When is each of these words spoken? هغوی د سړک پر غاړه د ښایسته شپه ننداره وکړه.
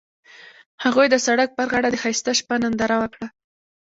هغوی 0.83 1.07
د 1.09 1.15
سړک 1.25 1.49
پر 1.57 1.65
غاړه 1.71 1.89
د 1.91 1.95
ښایسته 2.01 2.31
شپه 2.39 2.55
ننداره 2.63 2.95
وکړه. 2.99 3.27